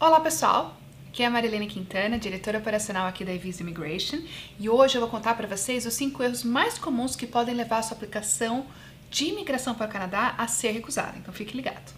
Olá 0.00 0.18
pessoal, 0.18 0.78
aqui 1.08 1.22
é 1.22 1.26
a 1.26 1.30
Marilene 1.30 1.66
Quintana, 1.66 2.18
diretora 2.18 2.56
operacional 2.56 3.06
aqui 3.06 3.22
da 3.22 3.34
Evis 3.34 3.60
Immigration, 3.60 4.22
e 4.58 4.66
hoje 4.66 4.96
eu 4.96 5.00
vou 5.02 5.10
contar 5.10 5.34
para 5.34 5.46
vocês 5.46 5.84
os 5.84 5.92
cinco 5.92 6.22
erros 6.22 6.42
mais 6.42 6.78
comuns 6.78 7.14
que 7.14 7.26
podem 7.26 7.54
levar 7.54 7.80
a 7.80 7.82
sua 7.82 7.98
aplicação 7.98 8.64
de 9.10 9.26
imigração 9.26 9.74
para 9.74 9.86
o 9.86 9.92
Canadá 9.92 10.34
a 10.38 10.48
ser 10.48 10.70
recusada. 10.70 11.18
Então 11.18 11.34
fique 11.34 11.54
ligado. 11.54 11.92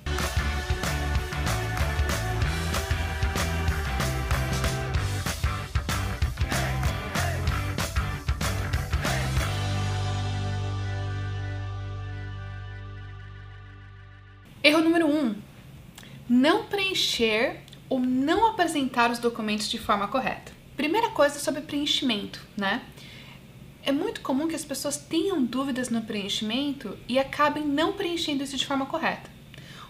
Erro 14.61 14.81
número 14.81 15.07
1: 15.07 15.17
um, 15.17 15.37
não 16.29 16.65
preencher 16.65 17.63
ou 17.93 18.01
não 18.01 18.47
apresentar 18.47 19.11
os 19.11 19.19
documentos 19.19 19.69
de 19.69 19.77
forma 19.77 20.09
correta. 20.09 20.51
Primeira 20.79 21.11
coisa 21.11 21.39
sobre 21.39 21.61
preenchimento, 21.61 22.41
né? 22.57 22.81
É 23.83 23.93
muito 23.93 24.23
comum 24.23 24.49
que 24.49 24.57
as 24.57 24.65
pessoas 24.65 24.97
tenham 24.97 25.45
dúvidas 25.45 25.91
no 25.91 26.01
preenchimento 26.01 26.97
e 27.07 27.19
acabem 27.19 27.67
não 27.67 27.93
preenchendo 27.93 28.43
isso 28.43 28.57
de 28.57 28.65
forma 28.65 28.87
correta. 28.87 29.31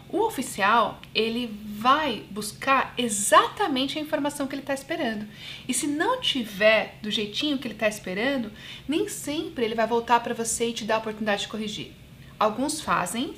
O 0.09 0.27
oficial, 0.27 1.01
ele 1.15 1.47
vai 1.65 2.25
buscar 2.29 2.93
exatamente 2.99 3.97
a 3.97 4.03
informação 4.03 4.49
que 4.49 4.57
ele 4.57 4.63
está 4.63 4.75
esperando. 4.75 5.25
E 5.69 5.73
se 5.73 5.87
não 5.87 6.21
tiver 6.21 6.99
do 7.03 7.09
jeitinho 7.09 7.57
que 7.57 7.69
ele 7.69 7.75
está 7.75 7.87
esperando, 7.87 8.51
nem 8.89 9.09
sempre 9.09 9.65
ele 9.65 9.77
vai 9.77 9.87
voltar 9.87 10.19
para 10.19 10.35
você 10.35 10.71
e 10.71 10.73
te 10.73 10.85
dar 10.85 10.97
a 10.97 10.99
oportunidade 10.99 11.43
de 11.43 11.49
corrigir. 11.49 11.93
Alguns 12.37 12.81
fazem, 12.81 13.33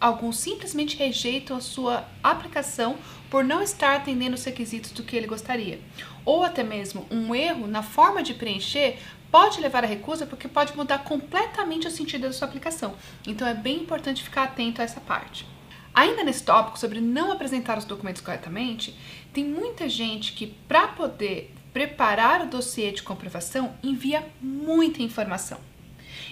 alguns 0.00 0.38
simplesmente 0.38 0.96
rejeitam 0.96 1.56
a 1.56 1.60
sua 1.60 2.08
aplicação 2.22 2.96
por 3.28 3.44
não 3.44 3.62
estar 3.62 3.94
atendendo 3.94 4.34
os 4.34 4.44
requisitos 4.44 4.90
do 4.90 5.04
que 5.04 5.14
ele 5.14 5.26
gostaria. 5.26 5.78
Ou 6.24 6.42
até 6.42 6.62
mesmo 6.62 7.06
um 7.10 7.34
erro 7.34 7.66
na 7.66 7.82
forma 7.82 8.22
de 8.22 8.34
preencher 8.34 8.98
pode 9.30 9.60
levar 9.60 9.84
à 9.84 9.86
recusa 9.86 10.26
porque 10.26 10.48
pode 10.48 10.76
mudar 10.76 11.04
completamente 11.04 11.86
o 11.86 11.90
sentido 11.90 12.22
da 12.22 12.32
sua 12.32 12.48
aplicação. 12.48 12.94
Então 13.26 13.46
é 13.46 13.54
bem 13.54 13.82
importante 13.82 14.24
ficar 14.24 14.44
atento 14.44 14.80
a 14.80 14.84
essa 14.84 15.00
parte. 15.00 15.46
Ainda 15.94 16.24
nesse 16.24 16.44
tópico 16.44 16.78
sobre 16.78 17.00
não 17.00 17.30
apresentar 17.30 17.76
os 17.76 17.84
documentos 17.84 18.22
corretamente, 18.22 18.96
tem 19.32 19.44
muita 19.44 19.88
gente 19.88 20.32
que 20.32 20.46
para 20.46 20.88
poder 20.88 21.54
preparar 21.72 22.42
o 22.42 22.46
dossiê 22.46 22.90
de 22.90 23.02
comprovação 23.02 23.74
envia 23.82 24.26
muita 24.40 25.02
informação. 25.02 25.69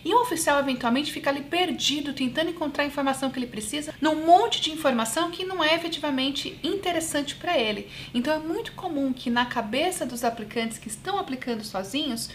E 0.05 0.15
um 0.15 0.21
oficial 0.21 0.59
eventualmente 0.59 1.13
fica 1.13 1.31
ali 1.31 1.43
perdido 1.43 2.13
tentando 2.13 2.51
encontrar 2.51 2.85
a 2.85 2.87
informação 2.87 3.31
que 3.31 3.39
ele 3.39 3.47
precisa 3.47 3.95
num 4.01 4.27
monte 4.27 4.61
de 4.61 4.71
informação 4.71 5.31
que 5.31 5.45
não 5.45 5.63
é 5.63 5.75
efetivamente 5.75 6.59
interessante 6.63 7.35
para 7.35 7.59
ele. 7.59 7.89
Então 8.15 8.33
é 8.35 8.39
muito 8.39 8.73
comum 8.73 9.13
que 9.13 9.31
na 9.31 9.47
cabeça 9.47 10.07
dos 10.07 10.25
aplicantes 10.25 10.79
que 10.79 10.89
estão 10.89 11.19
aplicando 11.19 11.65
sozinhos, 11.65 12.31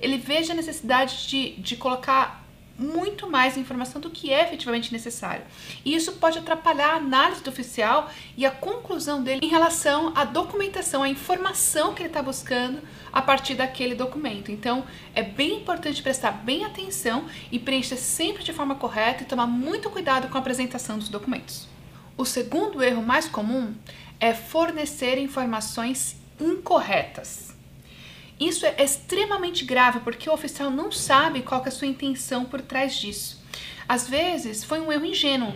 ele 0.00 0.18
veja 0.18 0.52
a 0.52 0.56
necessidade 0.56 1.26
de, 1.28 1.52
de 1.56 1.76
colocar 1.76 2.45
muito 2.78 3.28
mais 3.30 3.56
informação 3.56 4.00
do 4.00 4.10
que 4.10 4.32
é 4.32 4.44
efetivamente 4.44 4.92
necessário. 4.92 5.44
E 5.84 5.94
isso 5.94 6.12
pode 6.12 6.38
atrapalhar 6.38 6.90
a 6.90 6.96
análise 6.96 7.42
do 7.42 7.50
oficial 7.50 8.10
e 8.36 8.44
a 8.44 8.50
conclusão 8.50 9.22
dele 9.22 9.40
em 9.42 9.48
relação 9.48 10.12
à 10.14 10.24
documentação, 10.24 11.02
à 11.02 11.08
informação 11.08 11.94
que 11.94 12.02
ele 12.02 12.08
está 12.08 12.22
buscando 12.22 12.80
a 13.12 13.22
partir 13.22 13.54
daquele 13.54 13.94
documento. 13.94 14.52
Então, 14.52 14.84
é 15.14 15.22
bem 15.22 15.60
importante 15.60 16.02
prestar 16.02 16.32
bem 16.32 16.64
atenção 16.64 17.24
e 17.50 17.58
preencher 17.58 17.96
sempre 17.96 18.44
de 18.44 18.52
forma 18.52 18.74
correta 18.74 19.22
e 19.22 19.26
tomar 19.26 19.46
muito 19.46 19.88
cuidado 19.88 20.28
com 20.28 20.36
a 20.36 20.40
apresentação 20.40 20.98
dos 20.98 21.08
documentos. 21.08 21.66
O 22.16 22.24
segundo 22.24 22.82
erro 22.82 23.02
mais 23.02 23.26
comum 23.26 23.74
é 24.20 24.34
fornecer 24.34 25.18
informações 25.18 26.16
incorretas. 26.40 27.55
Isso 28.38 28.66
é 28.66 28.82
extremamente 28.82 29.64
grave 29.64 30.00
porque 30.00 30.28
o 30.28 30.32
oficial 30.32 30.70
não 30.70 30.92
sabe 30.92 31.42
qual 31.42 31.64
é 31.64 31.68
a 31.68 31.70
sua 31.70 31.86
intenção 31.86 32.44
por 32.44 32.60
trás 32.60 32.94
disso. 32.94 33.42
Às 33.88 34.08
vezes 34.08 34.62
foi 34.62 34.80
um 34.80 34.92
erro 34.92 35.06
ingênuo, 35.06 35.54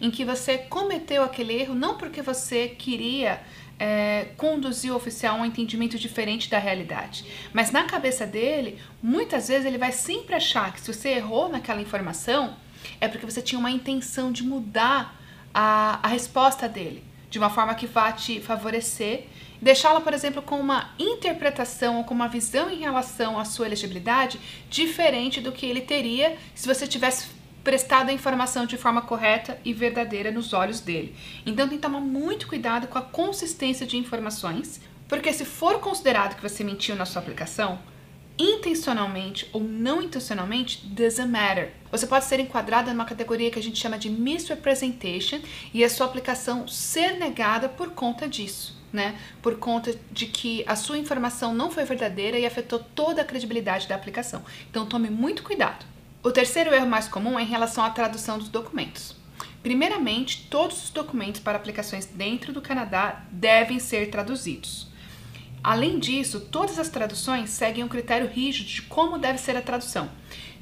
em 0.00 0.10
que 0.10 0.24
você 0.24 0.58
cometeu 0.58 1.22
aquele 1.24 1.54
erro 1.54 1.74
não 1.74 1.96
porque 1.96 2.22
você 2.22 2.68
queria 2.68 3.42
é, 3.78 4.28
conduzir 4.36 4.92
o 4.92 4.96
oficial 4.96 5.36
a 5.36 5.40
um 5.40 5.44
entendimento 5.44 5.98
diferente 5.98 6.48
da 6.48 6.58
realidade, 6.58 7.24
mas 7.52 7.70
na 7.72 7.84
cabeça 7.84 8.26
dele, 8.26 8.78
muitas 9.02 9.48
vezes 9.48 9.66
ele 9.66 9.78
vai 9.78 9.90
sempre 9.90 10.34
achar 10.34 10.72
que 10.72 10.80
se 10.80 10.92
você 10.92 11.08
errou 11.10 11.48
naquela 11.48 11.80
informação, 11.80 12.54
é 13.00 13.08
porque 13.08 13.26
você 13.26 13.42
tinha 13.42 13.58
uma 13.58 13.70
intenção 13.70 14.30
de 14.30 14.44
mudar 14.44 15.18
a, 15.52 15.98
a 16.02 16.08
resposta 16.08 16.68
dele 16.68 17.09
de 17.30 17.38
uma 17.38 17.48
forma 17.48 17.74
que 17.74 17.86
vá 17.86 18.12
te 18.12 18.40
favorecer, 18.40 19.26
deixá-la, 19.62 20.00
por 20.00 20.12
exemplo, 20.12 20.42
com 20.42 20.58
uma 20.58 20.90
interpretação 20.98 21.98
ou 21.98 22.04
com 22.04 22.12
uma 22.12 22.28
visão 22.28 22.68
em 22.68 22.80
relação 22.80 23.38
à 23.38 23.44
sua 23.44 23.66
elegibilidade 23.66 24.40
diferente 24.68 25.40
do 25.40 25.52
que 25.52 25.64
ele 25.64 25.80
teria 25.80 26.36
se 26.54 26.66
você 26.66 26.86
tivesse 26.86 27.28
prestado 27.62 28.08
a 28.08 28.12
informação 28.12 28.66
de 28.66 28.76
forma 28.76 29.02
correta 29.02 29.58
e 29.64 29.72
verdadeira 29.72 30.30
nos 30.30 30.52
olhos 30.52 30.80
dele. 30.80 31.14
Então 31.46 31.68
tem 31.68 31.78
que 31.78 31.82
tomar 31.82 32.00
muito 32.00 32.48
cuidado 32.48 32.88
com 32.88 32.98
a 32.98 33.02
consistência 33.02 33.86
de 33.86 33.96
informações, 33.96 34.80
porque 35.06 35.32
se 35.32 35.44
for 35.44 35.78
considerado 35.78 36.36
que 36.36 36.42
você 36.42 36.64
mentiu 36.64 36.96
na 36.96 37.04
sua 37.04 37.20
aplicação, 37.20 37.78
intencionalmente 38.40 39.46
ou 39.52 39.60
não 39.60 40.00
intencionalmente, 40.00 40.86
doesn't 40.86 41.28
matter. 41.28 41.72
Você 41.90 42.06
pode 42.06 42.24
ser 42.24 42.40
enquadrado 42.40 42.90
numa 42.90 43.04
categoria 43.04 43.50
que 43.50 43.58
a 43.58 43.62
gente 43.62 43.78
chama 43.78 43.98
de 43.98 44.08
misrepresentation 44.08 45.40
e 45.74 45.84
a 45.84 45.90
sua 45.90 46.06
aplicação 46.06 46.66
ser 46.66 47.18
negada 47.18 47.68
por 47.68 47.90
conta 47.90 48.26
disso. 48.26 48.80
Né? 48.90 49.20
Por 49.42 49.56
conta 49.58 49.94
de 50.10 50.26
que 50.26 50.64
a 50.66 50.74
sua 50.74 50.98
informação 50.98 51.54
não 51.54 51.70
foi 51.70 51.84
verdadeira 51.84 52.38
e 52.38 52.46
afetou 52.46 52.78
toda 52.78 53.22
a 53.22 53.24
credibilidade 53.24 53.86
da 53.86 53.94
aplicação. 53.94 54.42
Então 54.68 54.86
tome 54.86 55.10
muito 55.10 55.42
cuidado. 55.42 55.84
O 56.22 56.32
terceiro 56.32 56.74
erro 56.74 56.88
mais 56.88 57.06
comum 57.06 57.38
é 57.38 57.42
em 57.42 57.46
relação 57.46 57.84
à 57.84 57.90
tradução 57.90 58.38
dos 58.38 58.48
documentos. 58.48 59.14
Primeiramente, 59.62 60.46
todos 60.50 60.84
os 60.84 60.90
documentos 60.90 61.40
para 61.40 61.56
aplicações 61.56 62.06
dentro 62.06 62.52
do 62.52 62.62
Canadá 62.62 63.22
devem 63.30 63.78
ser 63.78 64.10
traduzidos. 64.10 64.89
Além 65.62 65.98
disso, 65.98 66.40
todas 66.40 66.78
as 66.78 66.88
traduções 66.88 67.50
seguem 67.50 67.84
um 67.84 67.88
critério 67.88 68.26
rígido 68.26 68.68
de 68.68 68.82
como 68.82 69.18
deve 69.18 69.38
ser 69.38 69.56
a 69.56 69.62
tradução. 69.62 70.10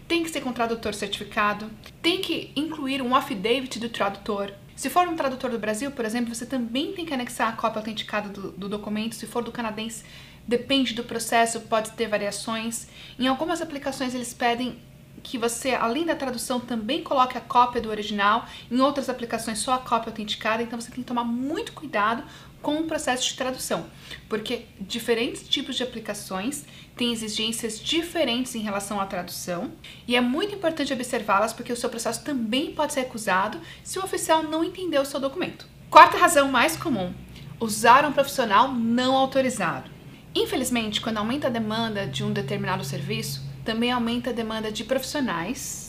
Tem 0.08 0.22
que 0.22 0.30
ser 0.30 0.40
com 0.40 0.52
tradutor 0.52 0.94
certificado, 0.94 1.70
tem 2.02 2.20
que 2.20 2.50
incluir 2.56 3.00
um 3.00 3.14
affidavit 3.14 3.78
do 3.78 3.88
tradutor. 3.88 4.52
Se 4.74 4.88
for 4.88 5.06
um 5.06 5.16
tradutor 5.16 5.50
do 5.50 5.58
Brasil, 5.58 5.90
por 5.90 6.04
exemplo, 6.04 6.34
você 6.34 6.46
também 6.46 6.92
tem 6.92 7.04
que 7.04 7.14
anexar 7.14 7.48
a 7.48 7.52
cópia 7.52 7.78
autenticada 7.78 8.28
do, 8.28 8.52
do 8.52 8.68
documento. 8.68 9.14
Se 9.14 9.26
for 9.26 9.42
do 9.42 9.52
canadense, 9.52 10.04
depende 10.46 10.94
do 10.94 11.04
processo, 11.04 11.60
pode 11.60 11.90
ter 11.92 12.08
variações. 12.08 12.88
Em 13.18 13.26
algumas 13.26 13.60
aplicações, 13.60 14.14
eles 14.14 14.32
pedem 14.32 14.78
que 15.22 15.36
você, 15.36 15.74
além 15.74 16.06
da 16.06 16.14
tradução, 16.14 16.60
também 16.60 17.02
coloque 17.02 17.36
a 17.36 17.40
cópia 17.40 17.80
do 17.80 17.90
original. 17.90 18.46
Em 18.70 18.80
outras 18.80 19.08
aplicações, 19.08 19.58
só 19.58 19.74
a 19.74 19.78
cópia 19.78 20.10
autenticada. 20.10 20.62
Então, 20.62 20.80
você 20.80 20.90
tem 20.90 21.02
que 21.02 21.08
tomar 21.08 21.24
muito 21.24 21.72
cuidado 21.72 22.22
com 22.62 22.80
o 22.80 22.84
processo 22.84 23.24
de 23.24 23.34
tradução, 23.34 23.86
porque 24.28 24.66
diferentes 24.80 25.48
tipos 25.48 25.76
de 25.76 25.82
aplicações 25.82 26.64
têm 26.96 27.12
exigências 27.12 27.78
diferentes 27.78 28.54
em 28.54 28.60
relação 28.60 29.00
à 29.00 29.06
tradução 29.06 29.70
e 30.06 30.16
é 30.16 30.20
muito 30.20 30.54
importante 30.54 30.92
observá-las 30.92 31.52
porque 31.52 31.72
o 31.72 31.76
seu 31.76 31.88
processo 31.88 32.24
também 32.24 32.72
pode 32.72 32.92
ser 32.92 33.00
recusado 33.00 33.60
se 33.84 33.98
o 33.98 34.04
oficial 34.04 34.42
não 34.42 34.64
entendeu 34.64 35.02
o 35.02 35.06
seu 35.06 35.20
documento. 35.20 35.66
Quarta 35.88 36.18
razão 36.18 36.50
mais 36.50 36.76
comum: 36.76 37.14
usar 37.60 38.04
um 38.04 38.12
profissional 38.12 38.72
não 38.72 39.16
autorizado. 39.16 39.90
Infelizmente, 40.34 41.00
quando 41.00 41.18
aumenta 41.18 41.46
a 41.46 41.50
demanda 41.50 42.06
de 42.06 42.22
um 42.22 42.32
determinado 42.32 42.84
serviço, 42.84 43.42
também 43.64 43.90
aumenta 43.90 44.30
a 44.30 44.32
demanda 44.32 44.70
de 44.70 44.84
profissionais 44.84 45.88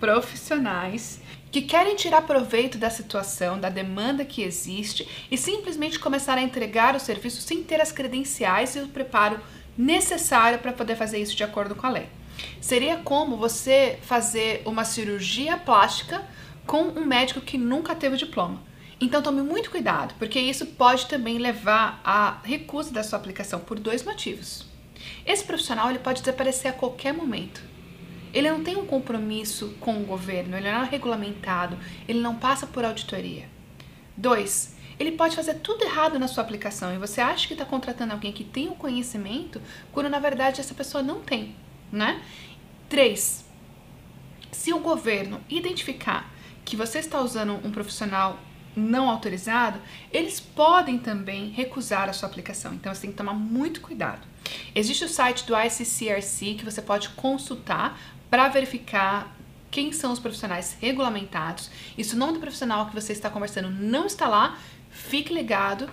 profissionais 0.00 1.20
que 1.50 1.62
querem 1.62 1.96
tirar 1.96 2.22
proveito 2.22 2.78
da 2.78 2.90
situação, 2.90 3.58
da 3.58 3.68
demanda 3.68 4.24
que 4.24 4.42
existe 4.42 5.06
e 5.30 5.36
simplesmente 5.36 5.98
começar 5.98 6.38
a 6.38 6.42
entregar 6.42 6.94
o 6.94 7.00
serviço 7.00 7.40
sem 7.40 7.62
ter 7.62 7.80
as 7.80 7.90
credenciais 7.90 8.76
e 8.76 8.80
o 8.80 8.88
preparo 8.88 9.40
necessário 9.76 10.58
para 10.58 10.72
poder 10.72 10.96
fazer 10.96 11.18
isso 11.18 11.34
de 11.34 11.42
acordo 11.42 11.74
com 11.74 11.86
a 11.86 11.90
lei. 11.90 12.08
Seria 12.60 12.98
como 12.98 13.36
você 13.36 13.98
fazer 14.02 14.62
uma 14.64 14.84
cirurgia 14.84 15.56
plástica 15.56 16.22
com 16.66 16.82
um 16.82 17.04
médico 17.04 17.40
que 17.40 17.58
nunca 17.58 17.94
teve 17.94 18.16
diploma. 18.16 18.62
Então 19.00 19.22
tome 19.22 19.42
muito 19.42 19.70
cuidado, 19.70 20.14
porque 20.18 20.38
isso 20.38 20.66
pode 20.66 21.06
também 21.06 21.38
levar 21.38 22.00
à 22.04 22.38
recusa 22.44 22.92
da 22.92 23.02
sua 23.02 23.18
aplicação 23.18 23.60
por 23.60 23.78
dois 23.78 24.04
motivos. 24.04 24.66
Esse 25.24 25.42
profissional 25.42 25.88
ele 25.88 25.98
pode 25.98 26.20
desaparecer 26.20 26.70
a 26.70 26.74
qualquer 26.74 27.14
momento. 27.14 27.62
Ele 28.32 28.50
não 28.50 28.62
tem 28.62 28.76
um 28.76 28.86
compromisso 28.86 29.74
com 29.80 30.00
o 30.00 30.04
governo, 30.04 30.56
ele 30.56 30.70
não 30.70 30.82
é 30.82 30.88
regulamentado, 30.88 31.78
ele 32.08 32.20
não 32.20 32.36
passa 32.36 32.66
por 32.66 32.84
auditoria. 32.84 33.48
Dois, 34.16 34.76
ele 34.98 35.12
pode 35.12 35.34
fazer 35.34 35.54
tudo 35.54 35.84
errado 35.84 36.18
na 36.18 36.28
sua 36.28 36.44
aplicação 36.44 36.94
e 36.94 36.98
você 36.98 37.20
acha 37.20 37.46
que 37.46 37.54
está 37.54 37.64
contratando 37.64 38.12
alguém 38.12 38.32
que 38.32 38.44
tem 38.44 38.68
o 38.68 38.72
um 38.72 38.76
conhecimento, 38.76 39.60
quando 39.92 40.10
na 40.10 40.18
verdade 40.18 40.60
essa 40.60 40.74
pessoa 40.74 41.02
não 41.02 41.20
tem, 41.20 41.56
né? 41.90 42.22
Três, 42.88 43.44
se 44.52 44.72
o 44.72 44.78
governo 44.78 45.40
identificar 45.48 46.30
que 46.64 46.76
você 46.76 46.98
está 46.98 47.20
usando 47.20 47.54
um 47.64 47.70
profissional 47.70 48.38
não 48.76 49.08
autorizado, 49.08 49.80
eles 50.12 50.40
podem 50.40 50.98
também 50.98 51.50
recusar 51.50 52.08
a 52.08 52.12
sua 52.12 52.28
aplicação. 52.28 52.74
Então 52.74 52.94
você 52.94 53.02
tem 53.02 53.10
que 53.10 53.16
tomar 53.16 53.34
muito 53.34 53.80
cuidado. 53.80 54.26
Existe 54.74 55.04
o 55.04 55.08
site 55.08 55.44
do 55.46 55.54
ICCRC 55.54 56.54
que 56.54 56.64
você 56.64 56.80
pode 56.80 57.10
consultar 57.10 57.98
para 58.30 58.48
verificar 58.48 59.36
quem 59.70 59.92
são 59.92 60.12
os 60.12 60.18
profissionais 60.18 60.76
regulamentados. 60.80 61.70
Isso 61.96 62.16
não 62.16 62.32
do 62.32 62.40
profissional 62.40 62.86
que 62.86 62.94
você 62.94 63.12
está 63.12 63.30
conversando 63.30 63.70
não 63.70 64.06
está 64.06 64.26
lá. 64.26 64.58
Fique 64.90 65.32
ligado, 65.32 65.88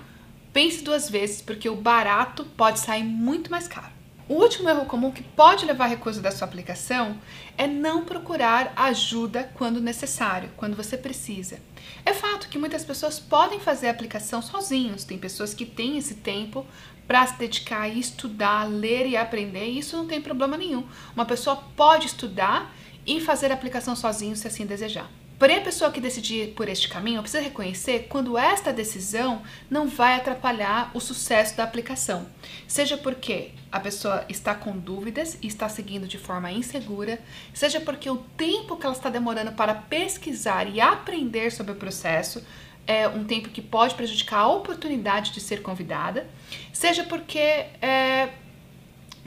pense 0.52 0.84
duas 0.84 1.10
vezes, 1.10 1.42
porque 1.42 1.70
o 1.70 1.76
barato 1.76 2.44
pode 2.58 2.80
sair 2.80 3.04
muito 3.04 3.52
mais 3.52 3.68
caro. 3.68 3.98
O 4.30 4.34
último 4.34 4.68
erro 4.68 4.86
comum 4.86 5.10
que 5.10 5.24
pode 5.24 5.66
levar 5.66 5.86
à 5.86 5.88
recusa 5.88 6.22
da 6.22 6.32
sua 6.32 6.46
aplicação 6.46 7.18
é 7.58 7.66
não 7.66 8.04
procurar 8.04 8.74
ajuda 8.76 9.50
quando 9.54 9.80
necessário, 9.80 10.50
quando 10.58 10.76
você 10.76 10.98
precisa. 10.98 11.62
É 12.06 12.14
fato 12.14 12.27
que 12.58 12.60
muitas 12.60 12.84
pessoas 12.84 13.20
podem 13.20 13.60
fazer 13.60 13.88
a 13.88 13.92
aplicação 13.92 14.42
sozinhos, 14.42 15.04
tem 15.04 15.16
pessoas 15.16 15.54
que 15.54 15.64
têm 15.64 16.00
esse 16.00 16.16
tempo 16.16 16.66
para 17.08 17.26
se 17.28 17.38
dedicar 17.38 17.82
a 17.82 17.88
estudar, 17.88 18.68
ler 18.68 19.06
e 19.06 19.16
aprender, 19.16 19.68
e 19.68 19.78
isso 19.78 19.96
não 19.96 20.08
tem 20.08 20.20
problema 20.20 20.58
nenhum. 20.58 20.84
Uma 21.16 21.24
pessoa 21.24 21.56
pode 21.76 22.08
estudar 22.08 22.74
e 23.06 23.22
fazer 23.22 23.52
a 23.52 23.54
aplicação 23.54 23.96
sozinho 23.96 24.36
se 24.36 24.48
assim 24.48 24.66
desejar. 24.66 25.08
Porém, 25.38 25.58
a 25.58 25.62
pessoa 25.62 25.92
que 25.92 26.02
decidir 26.02 26.54
por 26.56 26.68
este 26.68 26.90
caminho 26.90 27.22
precisa 27.22 27.44
reconhecer 27.44 28.08
quando 28.10 28.38
esta 28.38 28.74
decisão 28.74 29.44
não 29.70 29.88
vai 29.88 30.16
atrapalhar 30.16 30.90
o 30.96 31.00
sucesso 31.00 31.56
da 31.56 31.64
aplicação. 31.64 32.28
Seja 32.68 32.98
porque 32.98 33.52
a 33.72 33.80
pessoa 33.80 34.26
está 34.28 34.56
com 34.56 34.76
dúvidas 34.76 35.38
e 35.42 35.48
está 35.48 35.70
seguindo 35.70 36.08
de 36.08 36.18
forma 36.18 36.52
insegura, 36.52 37.20
seja 37.54 37.80
porque 37.80 38.10
o 38.10 38.18
tempo 38.36 38.78
que 38.78 38.86
ela 38.86 38.96
está 38.96 39.10
demorando 39.10 39.52
para 39.52 39.76
pesquisar 39.76 40.68
e 40.68 40.82
aprender 40.82 41.52
sobre 41.52 41.74
o 41.74 41.76
processo 41.76 42.44
é 42.88 43.08
um 43.08 43.24
tempo 43.24 43.50
que 43.50 43.62
pode 43.62 43.94
prejudicar 43.94 44.40
a 44.40 44.48
oportunidade 44.48 45.32
de 45.32 45.42
ser 45.42 45.62
convidada, 45.62 46.26
seja 46.74 47.04
porque 47.04 47.38
é, 47.38 48.30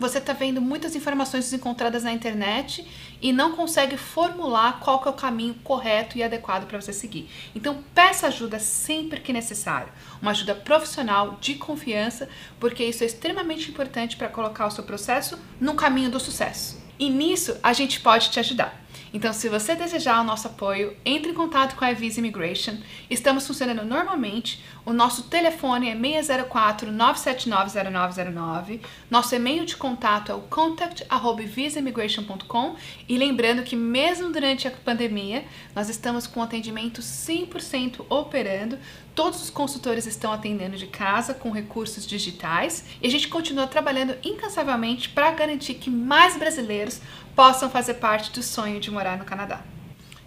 você 0.00 0.17
está 0.17 0.32
vendo 0.32 0.62
muitas 0.62 0.97
informações 0.97 1.52
encontradas 1.52 2.05
na 2.05 2.12
internet 2.12 2.88
e 3.20 3.35
não 3.35 3.52
consegue 3.52 3.99
formular 3.99 4.81
qual 4.81 4.99
que 5.00 5.06
é 5.06 5.11
o 5.11 5.14
caminho 5.14 5.55
correto 5.62 6.17
e 6.17 6.23
adequado 6.23 6.67
para 6.67 6.81
você 6.81 6.91
seguir. 6.91 7.29
Então 7.55 7.85
peça 7.94 8.29
ajuda 8.29 8.58
sempre 8.58 9.20
que 9.20 9.31
necessário, 9.31 9.93
uma 10.23 10.31
ajuda 10.31 10.55
profissional 10.55 11.37
de 11.38 11.55
confiança, 11.56 12.31
porque 12.58 12.82
isso 12.82 13.05
é 13.05 13.06
extremamente 13.06 13.70
importante 13.70 14.17
para 14.17 14.29
colocar 14.29 14.67
o 14.67 14.70
seu 14.70 14.85
processo 14.85 15.38
no 15.61 15.75
caminho 15.75 16.11
do 16.11 16.19
sucesso. 16.19 16.81
E 16.99 17.11
nisso 17.11 17.58
a 17.62 17.75
gente 17.75 18.00
pode 18.00 18.31
te 18.31 18.41
ajudar. 18.41 18.80
Então, 19.12 19.32
se 19.32 19.48
você 19.48 19.74
desejar 19.74 20.20
o 20.20 20.24
nosso 20.24 20.46
apoio, 20.46 20.96
entre 21.04 21.32
em 21.32 21.34
contato 21.34 21.74
com 21.74 21.84
a 21.84 21.92
Visa 21.92 22.20
Immigration. 22.20 22.76
Estamos 23.08 23.44
funcionando 23.46 23.84
normalmente. 23.84 24.62
O 24.86 24.92
nosso 24.92 25.22
telefone 25.24 25.90
é 25.90 25.96
604-979-0909. 25.96 28.78
Nosso 29.10 29.34
e-mail 29.34 29.66
de 29.66 29.76
contato 29.76 30.30
é 30.30 30.34
o 30.34 30.42
contact.visaimmigration.com. 30.42 32.76
E 33.08 33.18
lembrando 33.18 33.64
que, 33.64 33.74
mesmo 33.74 34.30
durante 34.30 34.68
a 34.68 34.70
pandemia, 34.70 35.44
nós 35.74 35.88
estamos 35.88 36.28
com 36.28 36.42
atendimento 36.42 37.02
100% 37.02 38.04
operando. 38.08 38.78
Todos 39.12 39.42
os 39.42 39.50
consultores 39.50 40.06
estão 40.06 40.32
atendendo 40.32 40.76
de 40.76 40.86
casa 40.86 41.34
com 41.34 41.50
recursos 41.50 42.06
digitais 42.06 42.84
e 43.02 43.08
a 43.08 43.10
gente 43.10 43.26
continua 43.28 43.66
trabalhando 43.66 44.14
incansavelmente 44.24 45.08
para 45.08 45.32
garantir 45.32 45.74
que 45.74 45.90
mais 45.90 46.36
brasileiros 46.36 47.00
possam 47.35 47.71
fazer 47.71 47.94
parte 47.94 48.31
do 48.32 48.43
sonho 48.43 48.81
de 48.81 48.91
morar 48.91 49.19
no 49.19 49.25
Canadá. 49.25 49.61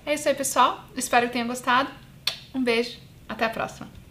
É 0.06 0.14
isso 0.14 0.28
aí, 0.28 0.36
pessoal. 0.36 0.84
Espero 0.96 1.28
que 1.28 1.34
tenham 1.34 1.48
gostado. 1.48 1.90
Um 2.54 2.64
beijo. 2.64 3.00
Até 3.28 3.46
a 3.46 3.50
próxima. 3.50 4.03